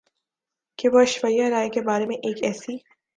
[0.79, 2.77] کہ وہ ایشوریا رائے کے بارے میں ایک ایسی